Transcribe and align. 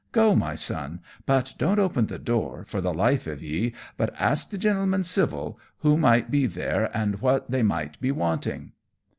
Go, 0.13 0.33
my 0.33 0.55
Son; 0.55 0.99
but 1.27 1.53
don't 1.59 1.77
open 1.77 2.07
the 2.07 2.17
door, 2.17 2.65
for 2.67 2.81
the 2.81 2.91
life 2.91 3.27
of 3.27 3.43
ye, 3.43 3.71
but 3.97 4.11
ask 4.19 4.49
the 4.49 4.57
gintlemen, 4.57 5.03
civil, 5.05 5.59
Who 5.81 5.95
might 5.95 6.31
be 6.31 6.47
there, 6.47 6.89
and 6.97 7.21
what 7.21 7.51
they 7.51 7.61
might 7.61 8.01
be 8.01 8.11
wanting?" 8.11 8.71